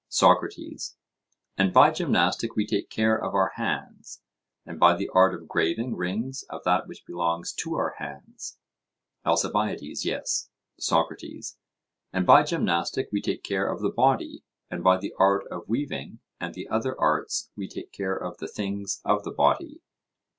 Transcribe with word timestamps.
SOCRATES: 0.09 0.97
And 1.59 1.71
by 1.71 1.91
gymnastic 1.91 2.55
we 2.55 2.65
take 2.65 2.89
care 2.89 3.15
of 3.15 3.35
our 3.35 3.49
hands, 3.53 4.23
and 4.65 4.79
by 4.79 4.95
the 4.95 5.11
art 5.13 5.35
of 5.35 5.47
graving 5.47 5.95
rings 5.95 6.43
of 6.49 6.63
that 6.63 6.87
which 6.87 7.05
belongs 7.05 7.53
to 7.59 7.75
our 7.75 7.93
hands? 7.99 8.57
ALCIBIADES: 9.27 10.03
Yes. 10.03 10.49
SOCRATES: 10.79 11.55
And 12.11 12.25
by 12.25 12.41
gymnastic 12.41 13.09
we 13.11 13.21
take 13.21 13.43
care 13.43 13.71
of 13.71 13.81
the 13.81 13.91
body, 13.91 14.43
and 14.71 14.83
by 14.83 14.97
the 14.97 15.13
art 15.19 15.45
of 15.51 15.69
weaving 15.69 16.17
and 16.39 16.55
the 16.55 16.67
other 16.67 16.99
arts 16.99 17.51
we 17.55 17.67
take 17.67 17.91
care 17.91 18.15
of 18.17 18.39
the 18.39 18.47
things 18.47 19.01
of 19.05 19.23
the 19.23 19.29
body? 19.29 19.83